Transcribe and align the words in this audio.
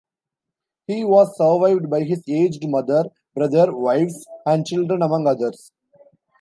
He 0.87 1.03
was 1.05 1.37
survived 1.37 1.87
by 1.91 2.01
his 2.01 2.23
aged 2.27 2.67
mother, 2.67 3.03
brother, 3.35 3.71
wives 3.71 4.25
and 4.47 4.65
children, 4.65 5.03
among 5.03 5.27
others. 5.27 5.71